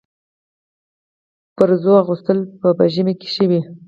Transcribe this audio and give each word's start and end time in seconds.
برزو 1.57 1.91
اغوستل 2.03 2.37
په 2.77 2.83
ژمي 2.93 3.13
کي 3.19 3.27
ښه 3.33 3.45
وي. 3.49 3.61